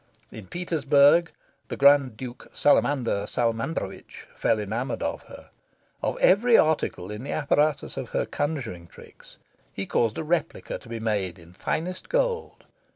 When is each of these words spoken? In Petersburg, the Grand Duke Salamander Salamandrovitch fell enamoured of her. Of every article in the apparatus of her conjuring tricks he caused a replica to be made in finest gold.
In 0.31 0.47
Petersburg, 0.47 1.31
the 1.67 1.77
Grand 1.77 2.17
Duke 2.17 2.49
Salamander 2.55 3.27
Salamandrovitch 3.27 4.25
fell 4.35 4.57
enamoured 4.57 5.03
of 5.03 5.21
her. 5.27 5.51
Of 6.01 6.17
every 6.17 6.57
article 6.57 7.11
in 7.11 7.23
the 7.23 7.33
apparatus 7.33 7.97
of 7.97 8.09
her 8.09 8.25
conjuring 8.25 8.87
tricks 8.87 9.37
he 9.71 9.85
caused 9.85 10.17
a 10.17 10.23
replica 10.23 10.79
to 10.79 10.89
be 10.89 10.99
made 10.99 11.37
in 11.37 11.53
finest 11.53 12.09
gold. 12.09 12.65